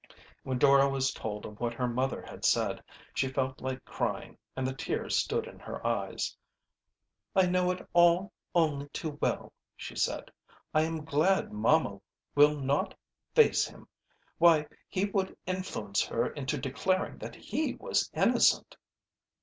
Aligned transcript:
When 0.41 0.57
Dora 0.57 0.89
was 0.89 1.13
told 1.13 1.45
of 1.45 1.59
what 1.59 1.75
her 1.75 1.87
mother 1.87 2.23
had 2.23 2.43
said, 2.43 2.81
she 3.13 3.27
felt 3.27 3.61
like 3.61 3.85
crying, 3.85 4.35
and 4.55 4.65
the 4.65 4.73
tears 4.73 5.15
stood 5.15 5.45
in 5.45 5.59
her 5.59 5.85
eyes. 5.85 6.35
"I 7.35 7.45
know 7.45 7.69
it 7.69 7.87
all 7.93 8.31
only 8.55 8.89
too 8.89 9.19
well," 9.21 9.53
she 9.77 9.95
said. 9.95 10.31
"I 10.73 10.81
am 10.81 11.05
glad 11.05 11.53
mamma 11.53 12.01
mill 12.35 12.59
not 12.59 12.95
face 13.35 13.67
him. 13.67 13.87
Why, 14.39 14.65
he 14.89 15.05
would 15.05 15.37
influence 15.45 16.03
her 16.05 16.31
into 16.31 16.57
declaring 16.57 17.19
that 17.19 17.35
he 17.35 17.75
was 17.75 18.09
innocent!" 18.11 18.75